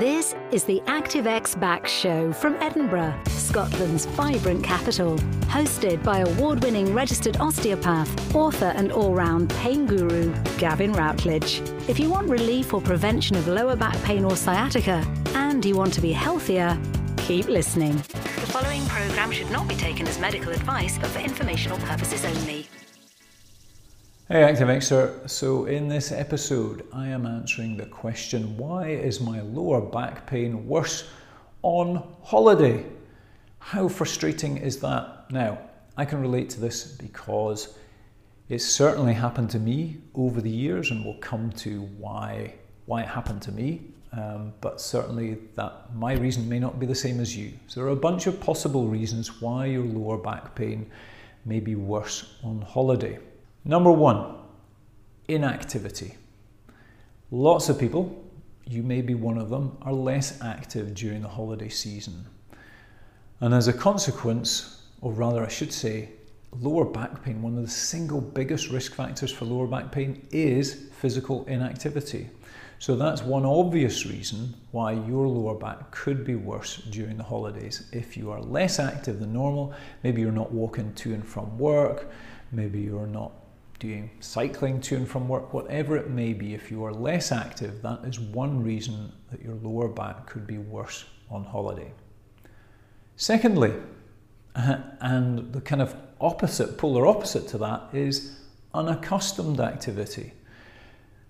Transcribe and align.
This 0.00 0.34
is 0.50 0.64
the 0.64 0.80
ActiveX 0.86 1.60
Back 1.60 1.86
Show 1.86 2.32
from 2.32 2.54
Edinburgh, 2.54 3.14
Scotland's 3.26 4.06
vibrant 4.06 4.64
capital. 4.64 5.18
Hosted 5.52 6.02
by 6.02 6.20
award 6.20 6.62
winning 6.62 6.94
registered 6.94 7.36
osteopath, 7.36 8.34
author, 8.34 8.72
and 8.74 8.92
all 8.92 9.12
round 9.12 9.50
pain 9.50 9.84
guru, 9.84 10.34
Gavin 10.56 10.94
Routledge. 10.94 11.60
If 11.86 12.00
you 12.00 12.08
want 12.08 12.30
relief 12.30 12.72
or 12.72 12.80
prevention 12.80 13.36
of 13.36 13.46
lower 13.46 13.76
back 13.76 14.02
pain 14.02 14.24
or 14.24 14.36
sciatica, 14.36 15.04
and 15.34 15.62
you 15.62 15.76
want 15.76 15.92
to 15.92 16.00
be 16.00 16.12
healthier, 16.12 16.80
keep 17.18 17.48
listening. 17.48 17.94
The 17.98 18.48
following 18.48 18.86
programme 18.86 19.32
should 19.32 19.50
not 19.50 19.68
be 19.68 19.74
taken 19.74 20.08
as 20.08 20.18
medical 20.18 20.50
advice, 20.50 20.96
but 20.96 21.10
for 21.10 21.18
informational 21.18 21.76
purposes 21.76 22.24
only. 22.24 22.59
Hey 24.32 24.42
ActiveXer, 24.42 25.28
so 25.28 25.64
in 25.64 25.88
this 25.88 26.12
episode 26.12 26.86
I 26.92 27.08
am 27.08 27.26
answering 27.26 27.76
the 27.76 27.86
question 27.86 28.56
why 28.56 28.90
is 28.90 29.20
my 29.20 29.40
lower 29.40 29.80
back 29.80 30.24
pain 30.24 30.68
worse 30.68 31.10
on 31.62 32.08
holiday? 32.22 32.86
How 33.58 33.88
frustrating 33.88 34.56
is 34.56 34.78
that? 34.82 35.32
Now, 35.32 35.58
I 35.96 36.04
can 36.04 36.20
relate 36.20 36.48
to 36.50 36.60
this 36.60 36.92
because 36.92 37.76
it's 38.48 38.64
certainly 38.64 39.14
happened 39.14 39.50
to 39.50 39.58
me 39.58 39.96
over 40.14 40.40
the 40.40 40.48
years 40.48 40.92
and 40.92 41.04
we'll 41.04 41.18
come 41.18 41.50
to 41.64 41.80
why, 41.98 42.54
why 42.86 43.02
it 43.02 43.08
happened 43.08 43.42
to 43.42 43.50
me. 43.50 43.82
Um, 44.12 44.52
but 44.60 44.80
certainly 44.80 45.38
that 45.56 45.92
my 45.96 46.12
reason 46.12 46.48
may 46.48 46.60
not 46.60 46.78
be 46.78 46.86
the 46.86 46.94
same 46.94 47.18
as 47.18 47.36
you. 47.36 47.52
So 47.66 47.80
there 47.80 47.88
are 47.88 47.94
a 47.94 47.96
bunch 47.96 48.28
of 48.28 48.38
possible 48.38 48.86
reasons 48.86 49.42
why 49.42 49.66
your 49.66 49.84
lower 49.84 50.18
back 50.18 50.54
pain 50.54 50.88
may 51.44 51.58
be 51.58 51.74
worse 51.74 52.36
on 52.44 52.62
holiday. 52.62 53.18
Number 53.64 53.92
one, 53.92 54.36
inactivity. 55.28 56.16
Lots 57.30 57.68
of 57.68 57.78
people, 57.78 58.24
you 58.66 58.82
may 58.82 59.02
be 59.02 59.14
one 59.14 59.36
of 59.36 59.50
them, 59.50 59.76
are 59.82 59.92
less 59.92 60.40
active 60.42 60.94
during 60.94 61.20
the 61.20 61.28
holiday 61.28 61.68
season. 61.68 62.24
And 63.40 63.52
as 63.52 63.68
a 63.68 63.72
consequence, 63.72 64.82
or 65.02 65.12
rather, 65.12 65.44
I 65.44 65.48
should 65.48 65.72
say, 65.72 66.08
lower 66.52 66.86
back 66.86 67.22
pain, 67.22 67.42
one 67.42 67.56
of 67.56 67.62
the 67.62 67.70
single 67.70 68.20
biggest 68.20 68.70
risk 68.70 68.94
factors 68.94 69.30
for 69.30 69.44
lower 69.44 69.66
back 69.66 69.92
pain 69.92 70.26
is 70.30 70.88
physical 70.98 71.44
inactivity. 71.44 72.30
So 72.78 72.96
that's 72.96 73.22
one 73.22 73.44
obvious 73.44 74.06
reason 74.06 74.54
why 74.70 74.92
your 74.92 75.28
lower 75.28 75.54
back 75.54 75.90
could 75.90 76.24
be 76.24 76.34
worse 76.34 76.76
during 76.76 77.18
the 77.18 77.22
holidays. 77.22 77.90
If 77.92 78.16
you 78.16 78.30
are 78.30 78.40
less 78.40 78.78
active 78.78 79.20
than 79.20 79.34
normal, 79.34 79.74
maybe 80.02 80.22
you're 80.22 80.32
not 80.32 80.50
walking 80.50 80.94
to 80.94 81.12
and 81.12 81.26
from 81.26 81.58
work, 81.58 82.10
maybe 82.52 82.80
you're 82.80 83.06
not 83.06 83.32
doing 83.80 84.10
cycling 84.20 84.80
to 84.82 84.94
and 84.94 85.08
from 85.08 85.26
work, 85.26 85.52
whatever 85.52 85.96
it 85.96 86.10
may 86.10 86.32
be, 86.32 86.54
if 86.54 86.70
you 86.70 86.84
are 86.84 86.92
less 86.92 87.32
active, 87.32 87.82
that 87.82 88.04
is 88.04 88.20
one 88.20 88.62
reason 88.62 89.10
that 89.30 89.42
your 89.42 89.54
lower 89.56 89.88
back 89.88 90.26
could 90.26 90.46
be 90.46 90.58
worse 90.58 91.04
on 91.30 91.42
holiday. 91.44 91.92
Secondly, 93.16 93.72
and 94.54 95.52
the 95.52 95.60
kind 95.60 95.82
of 95.82 95.96
opposite, 96.20 96.78
polar 96.78 97.06
opposite 97.06 97.48
to 97.48 97.58
that, 97.58 97.88
is 97.92 98.38
unaccustomed 98.74 99.58
activity. 99.58 100.32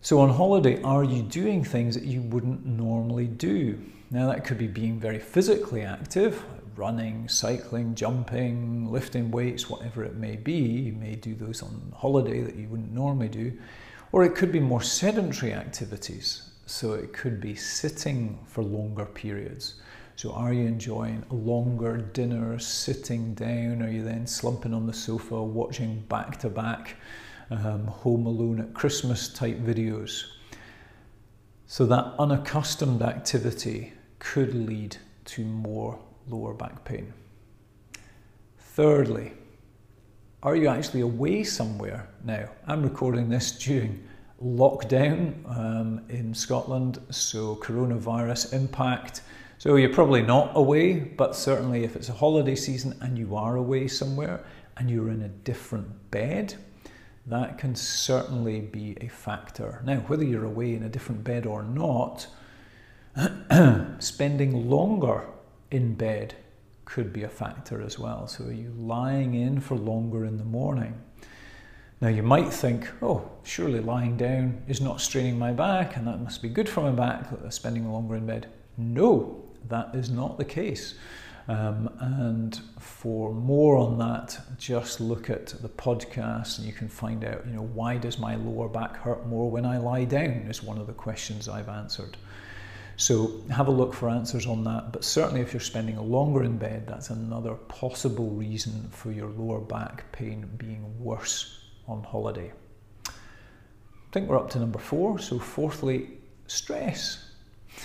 So 0.00 0.20
on 0.20 0.30
holiday, 0.30 0.80
are 0.82 1.04
you 1.04 1.22
doing 1.22 1.62
things 1.62 1.94
that 1.94 2.04
you 2.04 2.22
wouldn't 2.22 2.64
normally 2.64 3.26
do? 3.26 3.78
Now, 4.10 4.28
that 4.28 4.44
could 4.44 4.58
be 4.58 4.68
being 4.68 4.98
very 4.98 5.18
physically 5.18 5.82
active, 5.82 6.42
running, 6.78 7.28
cycling, 7.28 7.94
jumping, 7.94 8.90
lifting 8.90 9.30
weights, 9.30 9.68
whatever 9.68 10.04
it 10.04 10.14
may 10.14 10.36
be. 10.36 10.52
You 10.52 10.92
may 10.92 11.16
do 11.16 11.34
those 11.34 11.62
on 11.62 11.92
holiday 11.94 12.40
that 12.42 12.54
you 12.54 12.68
wouldn't 12.68 12.92
normally 12.92 13.28
do. 13.28 13.58
Or 14.12 14.24
it 14.24 14.34
could 14.34 14.52
be 14.52 14.60
more 14.60 14.82
sedentary 14.82 15.52
activities. 15.52 16.50
So 16.66 16.92
it 16.92 17.12
could 17.12 17.40
be 17.40 17.54
sitting 17.54 18.38
for 18.46 18.62
longer 18.62 19.04
periods. 19.04 19.74
So 20.16 20.32
are 20.32 20.52
you 20.52 20.66
enjoying 20.66 21.24
a 21.30 21.34
longer 21.34 21.98
dinner 21.98 22.58
sitting 22.58 23.34
down? 23.34 23.82
Are 23.82 23.90
you 23.90 24.02
then 24.02 24.26
slumping 24.26 24.74
on 24.74 24.86
the 24.86 24.92
sofa 24.92 25.42
watching 25.42 26.00
back 26.08 26.38
to 26.40 26.48
back 26.48 26.96
Home 27.50 28.26
Alone 28.26 28.60
at 28.60 28.74
Christmas 28.74 29.28
type 29.28 29.58
videos? 29.58 30.24
So 31.66 31.86
that 31.86 32.14
unaccustomed 32.18 33.02
activity 33.02 33.92
could 34.18 34.54
lead 34.54 34.96
to 35.26 35.44
more 35.44 35.98
lower 36.28 36.54
back 36.54 36.84
pain. 36.84 37.12
Thirdly, 38.58 39.32
are 40.42 40.54
you 40.54 40.68
actually 40.68 41.00
away 41.00 41.42
somewhere 41.42 42.08
now? 42.24 42.48
I'm 42.66 42.82
recording 42.82 43.28
this 43.28 43.52
during 43.52 44.04
lockdown 44.42 45.34
um, 45.56 46.04
in 46.08 46.32
Scotland, 46.32 47.00
so 47.10 47.56
coronavirus 47.56 48.52
impact. 48.52 49.22
So 49.58 49.74
you're 49.74 49.92
probably 49.92 50.22
not 50.22 50.52
away, 50.54 51.00
but 51.00 51.34
certainly 51.34 51.82
if 51.82 51.96
it's 51.96 52.08
a 52.08 52.12
holiday 52.12 52.54
season 52.54 52.96
and 53.00 53.18
you 53.18 53.34
are 53.34 53.56
away 53.56 53.88
somewhere 53.88 54.44
and 54.76 54.88
you're 54.88 55.10
in 55.10 55.22
a 55.22 55.28
different 55.28 56.10
bed, 56.12 56.54
that 57.26 57.58
can 57.58 57.74
certainly 57.74 58.60
be 58.60 58.96
a 59.00 59.08
factor. 59.08 59.82
Now, 59.84 59.96
whether 60.06 60.24
you're 60.24 60.44
away 60.44 60.74
in 60.74 60.84
a 60.84 60.88
different 60.88 61.24
bed 61.24 61.46
or 61.46 61.64
not, 61.64 62.28
spending 63.98 64.70
longer 64.70 65.24
in 65.70 65.94
bed 65.94 66.34
could 66.84 67.12
be 67.12 67.22
a 67.22 67.28
factor 67.28 67.82
as 67.82 67.98
well. 67.98 68.26
So, 68.26 68.44
are 68.44 68.52
you 68.52 68.72
lying 68.76 69.34
in 69.34 69.60
for 69.60 69.76
longer 69.76 70.24
in 70.24 70.38
the 70.38 70.44
morning? 70.44 70.98
Now, 72.00 72.08
you 72.08 72.22
might 72.22 72.52
think, 72.52 72.88
oh, 73.02 73.28
surely 73.42 73.80
lying 73.80 74.16
down 74.16 74.62
is 74.68 74.80
not 74.80 75.00
straining 75.00 75.38
my 75.38 75.52
back 75.52 75.96
and 75.96 76.06
that 76.06 76.20
must 76.20 76.40
be 76.40 76.48
good 76.48 76.68
for 76.68 76.80
my 76.80 76.92
back, 76.92 77.28
spending 77.50 77.90
longer 77.90 78.14
in 78.14 78.24
bed. 78.24 78.46
No, 78.76 79.44
that 79.68 79.94
is 79.94 80.08
not 80.08 80.38
the 80.38 80.44
case. 80.44 80.94
Um, 81.48 81.90
and 81.98 82.60
for 82.78 83.32
more 83.32 83.78
on 83.78 83.98
that, 83.98 84.38
just 84.58 85.00
look 85.00 85.28
at 85.30 85.46
the 85.46 85.68
podcast 85.68 86.58
and 86.58 86.66
you 86.66 86.74
can 86.74 86.88
find 86.88 87.24
out, 87.24 87.44
you 87.46 87.54
know, 87.54 87.62
why 87.62 87.96
does 87.96 88.18
my 88.18 88.36
lower 88.36 88.68
back 88.68 88.96
hurt 88.96 89.26
more 89.26 89.50
when 89.50 89.64
I 89.64 89.78
lie 89.78 90.04
down 90.04 90.46
is 90.48 90.62
one 90.62 90.78
of 90.78 90.86
the 90.86 90.92
questions 90.92 91.48
I've 91.48 91.70
answered. 91.70 92.16
So 92.98 93.32
have 93.48 93.68
a 93.68 93.70
look 93.70 93.94
for 93.94 94.10
answers 94.10 94.44
on 94.44 94.64
that. 94.64 94.92
But 94.92 95.04
certainly, 95.04 95.40
if 95.40 95.52
you're 95.52 95.60
spending 95.60 95.96
longer 95.96 96.42
in 96.42 96.58
bed, 96.58 96.88
that's 96.88 97.10
another 97.10 97.54
possible 97.54 98.30
reason 98.30 98.88
for 98.90 99.12
your 99.12 99.28
lower 99.28 99.60
back 99.60 100.10
pain 100.10 100.50
being 100.56 100.84
worse 100.98 101.64
on 101.86 102.02
holiday. 102.02 102.52
I 103.06 103.10
think 104.10 104.28
we're 104.28 104.36
up 104.36 104.50
to 104.50 104.58
number 104.58 104.80
four. 104.80 105.20
So, 105.20 105.38
fourthly, 105.38 106.10
stress. 106.48 107.24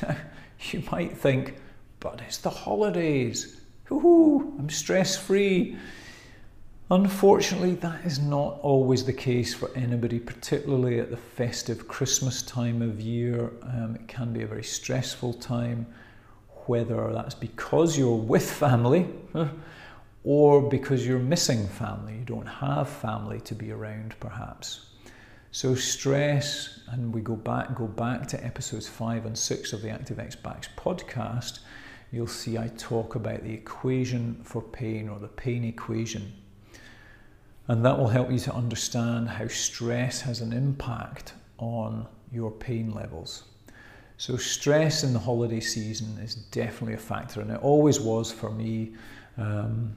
you 0.72 0.82
might 0.92 1.16
think, 1.16 1.58
but 2.00 2.20
it's 2.26 2.40
the 2.40 2.50
holidays. 2.50 3.62
Woohoo, 3.90 4.58
I'm 4.58 4.70
stress 4.72 5.16
free. 5.16 5.78
Unfortunately, 6.92 7.76
that 7.76 8.06
is 8.06 8.20
not 8.20 8.60
always 8.62 9.06
the 9.06 9.14
case 9.14 9.54
for 9.54 9.72
anybody, 9.74 10.20
particularly 10.20 11.00
at 11.00 11.10
the 11.10 11.18
festive 11.18 11.88
Christmas 11.88 12.42
time 12.42 12.82
of 12.82 13.00
year. 13.00 13.54
Um, 13.64 13.96
it 13.96 14.08
can 14.10 14.34
be 14.34 14.42
a 14.42 14.48
very 14.48 14.66
stressful 14.66 15.36
time, 15.36 15.88
whether 16.66 17.14
that's 17.14 17.36
because 17.36 17.98
you're 17.98 18.18
with 18.18 18.52
family 18.52 19.08
or 20.26 20.62
because 20.62 21.08
you're 21.08 21.20
missing 21.20 21.68
family. 21.70 22.18
You 22.18 22.26
don't 22.26 22.46
have 22.46 22.90
family 22.90 23.40
to 23.42 23.56
be 23.56 23.72
around, 23.72 24.16
perhaps. 24.20 24.88
So 25.52 25.76
stress, 25.76 26.82
and 26.90 27.14
we 27.14 27.22
go 27.22 27.36
back 27.36 27.76
go 27.76 27.88
back 27.88 28.28
to 28.28 28.46
episodes 28.46 28.90
five 28.90 29.26
and 29.26 29.38
six 29.38 29.72
of 29.72 29.82
the 29.82 29.88
ActiveX 29.88 30.42
Backs 30.44 30.68
podcast. 30.76 31.60
You'll 32.12 32.28
see 32.28 32.58
I 32.58 32.68
talk 32.78 33.16
about 33.16 33.44
the 33.44 33.54
equation 33.54 34.42
for 34.44 34.62
pain 34.62 35.08
or 35.08 35.20
the 35.20 35.30
pain 35.30 35.64
equation 35.64 36.34
and 37.68 37.86
that 37.86 37.98
will 37.98 38.08
help 38.08 38.32
you 38.32 38.40
to 38.40 38.54
understand 38.54 39.30
how 39.30 39.48
stress 39.48 40.22
has 40.22 40.42
an 40.42 40.54
impact 40.54 41.34
on 41.58 42.06
your 42.32 42.52
pain 42.52 42.92
levels. 42.94 43.44
So, 44.18 44.38
stress 44.38 45.04
in 45.04 45.14
the 45.14 45.20
holiday 45.20 45.60
season 45.60 46.18
is 46.20 46.36
definitely 46.36 46.94
a 46.94 46.98
factor, 46.98 47.42
and 47.42 47.52
it 47.52 47.62
always 47.62 48.00
was 48.00 48.32
for 48.32 48.52
me. 48.52 48.94
Um, 49.38 49.96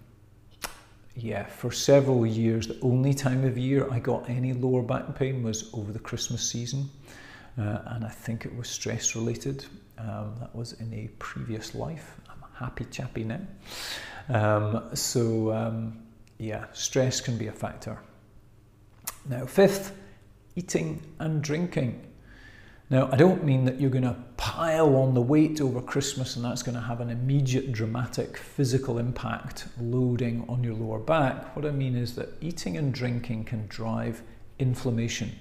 yeah, 1.14 1.46
for 1.46 1.72
several 1.72 2.26
years, 2.26 2.66
the 2.66 2.78
only 2.82 3.14
time 3.14 3.44
of 3.44 3.56
year 3.56 3.90
I 3.90 4.00
got 4.00 4.28
any 4.28 4.52
lower 4.52 4.82
back 4.82 5.14
pain 5.14 5.42
was 5.42 5.70
over 5.72 5.92
the 5.92 5.98
Christmas 5.98 6.48
season, 6.48 6.90
uh, 7.58 7.78
and 7.86 8.04
I 8.04 8.10
think 8.10 8.44
it 8.44 8.54
was 8.54 8.68
stress 8.68 9.16
related. 9.16 9.64
Um, 9.98 10.34
that 10.40 10.54
was 10.54 10.74
in 10.74 10.92
a 10.92 11.08
previous 11.18 11.74
life. 11.74 12.16
I'm 12.28 12.42
a 12.42 12.58
happy 12.58 12.84
chappy 12.90 13.24
now. 13.24 13.40
Um, 14.28 14.94
so, 14.94 15.52
um, 15.52 16.05
yeah, 16.38 16.66
stress 16.72 17.20
can 17.20 17.38
be 17.38 17.46
a 17.46 17.52
factor. 17.52 17.98
Now, 19.28 19.46
fifth, 19.46 19.92
eating 20.54 21.02
and 21.18 21.42
drinking. 21.42 22.02
Now, 22.88 23.08
I 23.10 23.16
don't 23.16 23.42
mean 23.42 23.64
that 23.64 23.80
you're 23.80 23.90
going 23.90 24.04
to 24.04 24.16
pile 24.36 24.94
on 24.96 25.14
the 25.14 25.20
weight 25.20 25.60
over 25.60 25.80
Christmas 25.80 26.36
and 26.36 26.44
that's 26.44 26.62
going 26.62 26.76
to 26.76 26.80
have 26.80 27.00
an 27.00 27.10
immediate 27.10 27.72
dramatic 27.72 28.36
physical 28.36 28.98
impact 28.98 29.66
loading 29.80 30.44
on 30.48 30.62
your 30.62 30.74
lower 30.74 31.00
back. 31.00 31.56
What 31.56 31.66
I 31.66 31.72
mean 31.72 31.96
is 31.96 32.14
that 32.14 32.28
eating 32.40 32.76
and 32.76 32.94
drinking 32.94 33.44
can 33.44 33.66
drive 33.66 34.22
inflammation. 34.60 35.32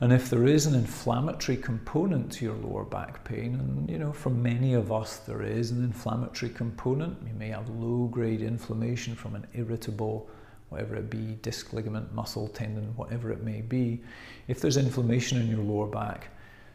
And 0.00 0.12
if 0.12 0.28
there 0.28 0.46
is 0.46 0.66
an 0.66 0.74
inflammatory 0.74 1.56
component 1.56 2.32
to 2.32 2.44
your 2.44 2.56
lower 2.56 2.84
back 2.84 3.24
pain, 3.24 3.54
and 3.54 3.88
you 3.88 3.98
know, 3.98 4.12
for 4.12 4.30
many 4.30 4.74
of 4.74 4.90
us 4.90 5.18
there 5.18 5.42
is 5.42 5.70
an 5.70 5.84
inflammatory 5.84 6.50
component, 6.50 7.16
you 7.26 7.34
may 7.34 7.48
have 7.48 7.68
low 7.68 8.06
grade 8.08 8.42
inflammation 8.42 9.14
from 9.14 9.36
an 9.36 9.46
irritable, 9.54 10.28
whatever 10.68 10.96
it 10.96 11.10
be, 11.10 11.38
disc, 11.42 11.72
ligament, 11.72 12.12
muscle, 12.12 12.48
tendon, 12.48 12.92
whatever 12.96 13.30
it 13.30 13.44
may 13.44 13.60
be. 13.60 14.02
If 14.48 14.60
there's 14.60 14.76
inflammation 14.76 15.40
in 15.40 15.48
your 15.48 15.62
lower 15.62 15.86
back, 15.86 16.28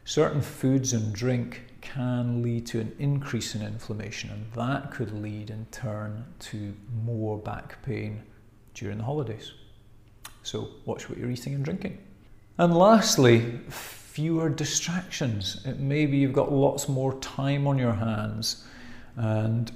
certain 0.05 0.41
foods 0.41 0.93
and 0.93 1.13
drink 1.13 1.65
can 1.81 2.41
lead 2.41 2.65
to 2.67 2.79
an 2.79 2.95
increase 2.99 3.53
in 3.53 3.61
inflammation, 3.61 4.29
and 4.29 4.51
that 4.53 4.91
could 4.91 5.11
lead 5.11 5.49
in 5.49 5.65
turn 5.71 6.25
to 6.39 6.73
more 7.03 7.37
back 7.37 7.83
pain 7.83 8.23
during 8.73 8.97
the 8.97 9.03
holidays. 9.03 9.51
So, 10.43 10.69
watch 10.85 11.09
what 11.09 11.17
you're 11.17 11.29
eating 11.29 11.53
and 11.53 11.65
drinking. 11.65 11.99
And 12.59 12.77
lastly, 12.77 13.61
fewer 13.69 14.49
distractions. 14.49 15.61
It 15.65 15.79
maybe 15.79 16.17
you've 16.17 16.33
got 16.33 16.51
lots 16.51 16.89
more 16.89 17.17
time 17.21 17.65
on 17.65 17.77
your 17.77 17.93
hands 17.93 18.65
and 19.15 19.71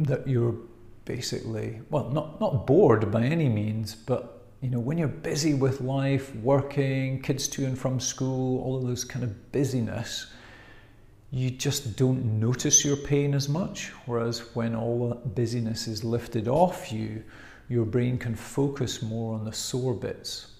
that 0.00 0.26
you're 0.26 0.56
basically, 1.04 1.82
well, 1.88 2.10
not, 2.10 2.40
not 2.40 2.66
bored 2.66 3.12
by 3.12 3.22
any 3.22 3.48
means, 3.48 3.94
but 3.94 4.42
you 4.60 4.70
know, 4.70 4.80
when 4.80 4.98
you're 4.98 5.06
busy 5.06 5.54
with 5.54 5.80
life, 5.80 6.34
working, 6.34 7.22
kids 7.22 7.46
to 7.46 7.64
and 7.64 7.78
from 7.78 8.00
school, 8.00 8.60
all 8.60 8.76
of 8.76 8.84
those 8.84 9.04
kind 9.04 9.24
of 9.24 9.52
busyness, 9.52 10.26
you 11.30 11.52
just 11.52 11.96
don't 11.96 12.24
notice 12.40 12.84
your 12.84 12.96
pain 12.96 13.34
as 13.34 13.48
much. 13.48 13.92
Whereas 14.06 14.52
when 14.56 14.74
all 14.74 15.10
that 15.10 15.36
busyness 15.36 15.86
is 15.86 16.02
lifted 16.02 16.48
off 16.48 16.90
you, 16.90 17.22
your 17.68 17.84
brain 17.84 18.18
can 18.18 18.34
focus 18.34 19.00
more 19.00 19.36
on 19.36 19.44
the 19.44 19.52
sore 19.52 19.94
bits. 19.94 20.55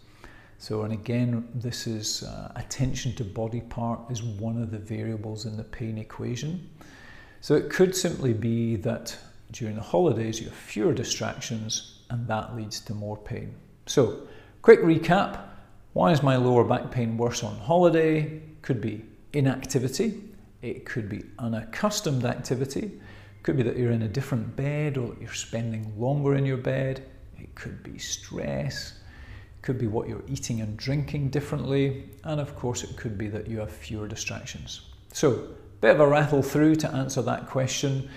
So, 0.58 0.82
and 0.82 0.92
again, 0.92 1.48
this 1.54 1.86
is 1.86 2.22
uh, 2.22 2.52
attention 2.56 3.14
to 3.16 3.24
body 3.24 3.60
part 3.60 4.00
is 4.10 4.22
one 4.22 4.60
of 4.60 4.70
the 4.70 4.78
variables 4.78 5.44
in 5.44 5.56
the 5.56 5.64
pain 5.64 5.98
equation. 5.98 6.68
So, 7.40 7.54
it 7.54 7.70
could 7.70 7.94
simply 7.94 8.32
be 8.32 8.76
that 8.76 9.16
during 9.52 9.76
the 9.76 9.82
holidays 9.82 10.40
you 10.40 10.46
have 10.46 10.56
fewer 10.56 10.92
distractions 10.92 12.00
and 12.10 12.26
that 12.28 12.56
leads 12.56 12.80
to 12.80 12.94
more 12.94 13.16
pain. 13.16 13.54
So, 13.86 14.26
quick 14.62 14.80
recap 14.80 15.40
why 15.92 16.12
is 16.12 16.22
my 16.22 16.36
lower 16.36 16.62
back 16.62 16.90
pain 16.90 17.16
worse 17.16 17.42
on 17.42 17.56
holiday? 17.56 18.42
Could 18.60 18.82
be 18.82 19.02
inactivity, 19.32 20.22
it 20.60 20.84
could 20.84 21.08
be 21.08 21.24
unaccustomed 21.38 22.26
activity, 22.26 23.00
could 23.42 23.56
be 23.56 23.62
that 23.62 23.78
you're 23.78 23.92
in 23.92 24.02
a 24.02 24.08
different 24.08 24.56
bed 24.56 24.98
or 24.98 25.08
that 25.08 25.20
you're 25.22 25.32
spending 25.32 25.90
longer 25.98 26.34
in 26.34 26.44
your 26.44 26.58
bed, 26.58 27.02
it 27.38 27.54
could 27.54 27.82
be 27.82 27.96
stress 27.96 28.98
could 29.66 29.78
be 29.78 29.88
what 29.88 30.08
you're 30.08 30.22
eating 30.28 30.60
and 30.60 30.76
drinking 30.76 31.30
differently, 31.30 32.04
and 32.22 32.40
of 32.40 32.54
course, 32.54 32.84
it 32.84 32.96
could 32.96 33.18
be 33.18 33.26
that 33.26 33.48
you 33.48 33.58
have 33.58 33.72
fewer 33.72 34.06
distractions. 34.06 34.82
So, 35.12 35.48
bit 35.80 35.96
of 35.96 36.00
a 36.00 36.06
rattle 36.06 36.40
through 36.40 36.76
to 36.76 36.88
answer 36.92 37.20
that 37.22 37.48
question. 37.48 38.08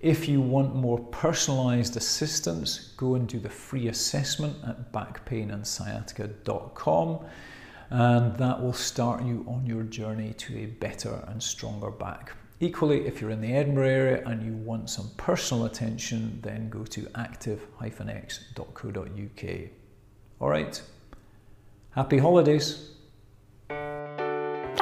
If 0.00 0.28
you 0.28 0.42
want 0.42 0.76
more 0.76 0.98
personalised 0.98 1.96
assistance, 1.96 2.92
go 2.98 3.14
and 3.14 3.26
do 3.26 3.40
the 3.40 3.48
free 3.48 3.88
assessment 3.88 4.54
at 4.66 4.92
backpainandsciatica.com, 4.92 7.20
and 7.88 8.36
that 8.36 8.62
will 8.62 8.74
start 8.74 9.24
you 9.24 9.46
on 9.48 9.64
your 9.64 9.84
journey 9.84 10.34
to 10.34 10.58
a 10.58 10.66
better 10.66 11.24
and 11.28 11.42
stronger 11.42 11.90
back. 11.90 12.34
Equally, 12.60 13.06
if 13.06 13.22
you're 13.22 13.30
in 13.30 13.40
the 13.40 13.54
Edinburgh 13.54 13.88
area 13.88 14.22
and 14.26 14.44
you 14.44 14.52
want 14.52 14.90
some 14.90 15.08
personal 15.16 15.64
attention, 15.64 16.40
then 16.42 16.68
go 16.68 16.84
to 16.84 17.08
active-x.co.uk. 17.14 19.70
All 20.40 20.50
right. 20.50 20.82
Happy 21.90 22.18
holidays. 22.18 22.88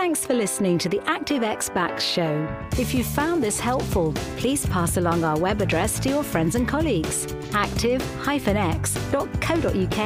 Thanks 0.06 0.24
for 0.24 0.34
listening 0.34 0.78
to 0.78 0.88
the 0.88 1.00
ActiveX 1.00 1.74
Back 1.74 1.98
Show. 1.98 2.46
If 2.78 2.94
you 2.94 3.02
found 3.02 3.42
this 3.42 3.58
helpful, 3.58 4.12
please 4.36 4.64
pass 4.66 4.98
along 4.98 5.24
our 5.24 5.36
web 5.36 5.60
address 5.60 5.98
to 6.00 6.08
your 6.08 6.22
friends 6.22 6.54
and 6.54 6.68
colleagues, 6.68 7.26
active-x.co.uk, 7.52 9.98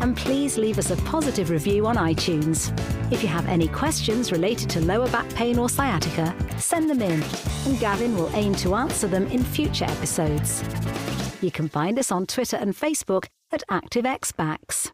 and 0.00 0.16
please 0.16 0.56
leave 0.56 0.78
us 0.78 0.90
a 0.90 0.96
positive 1.02 1.50
review 1.50 1.86
on 1.86 1.96
iTunes. 1.96 2.72
If 3.12 3.22
you 3.22 3.28
have 3.28 3.46
any 3.46 3.68
questions 3.68 4.32
related 4.32 4.70
to 4.70 4.80
lower 4.80 5.08
back 5.08 5.28
pain 5.34 5.58
or 5.58 5.68
sciatica, 5.68 6.34
send 6.56 6.88
them 6.88 7.02
in, 7.02 7.22
and 7.66 7.78
Gavin 7.78 8.16
will 8.16 8.34
aim 8.34 8.54
to 8.56 8.76
answer 8.76 9.08
them 9.08 9.26
in 9.26 9.44
future 9.44 9.84
episodes. 9.84 10.64
You 11.42 11.50
can 11.50 11.68
find 11.68 11.98
us 11.98 12.10
on 12.10 12.24
Twitter 12.24 12.56
and 12.56 12.74
Facebook 12.74 13.26
at 13.52 13.62
ActiveX 13.70 14.34
Backs. 14.34 14.90